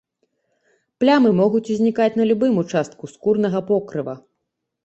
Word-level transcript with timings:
Плямы 1.03 1.33
могуць 1.41 1.69
узнікаць 1.75 2.09
на 2.21 2.27
любым 2.31 2.53
участку 2.65 3.11
скурнага 3.15 3.59
покрыва. 3.73 4.13